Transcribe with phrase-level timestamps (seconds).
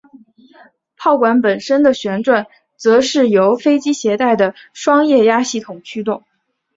[0.97, 6.23] 炮管本身的旋转则是由飞机携带的双液压系统驱动。